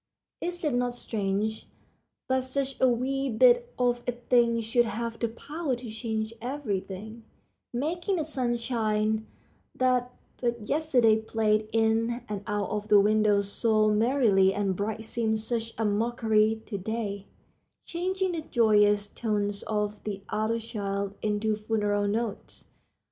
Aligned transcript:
Is 0.41 0.63
it 0.63 0.73
not 0.73 0.95
strange 0.95 1.67
that 2.27 2.43
such 2.45 2.81
a 2.81 2.87
wee 2.89 3.29
bit 3.29 3.71
of 3.77 4.01
a 4.07 4.13
thing 4.13 4.59
should 4.61 4.85
have 4.87 5.19
the 5.19 5.27
power 5.27 5.75
to 5.75 5.91
change 5.91 6.33
every 6.41 6.79
thing, 6.79 7.23
making 7.71 8.15
the 8.15 8.23
sunshine 8.23 9.27
that 9.75 10.11
but 10.37 10.67
yesterday 10.67 11.17
played 11.17 11.69
in 11.71 12.23
and 12.27 12.41
out 12.47 12.71
of 12.71 12.87
the 12.87 12.99
windows 12.99 13.51
so 13.51 13.89
merrily 13.93 14.55
and 14.55 14.75
bright 14.75 15.05
seem 15.05 15.35
such 15.35 15.75
a 15.77 15.85
mockery 15.85 16.63
to 16.65 16.79
day, 16.79 17.27
changing 17.85 18.31
the 18.31 18.41
joyous 18.41 19.05
tones 19.05 19.61
of 19.61 20.03
the 20.03 20.23
other 20.29 20.57
children 20.59 21.13
into 21.21 21.55
funeral 21.55 22.07
notes? 22.07 22.71